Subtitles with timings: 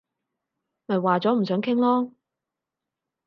[0.87, 2.13] 咪話咗唔想傾囉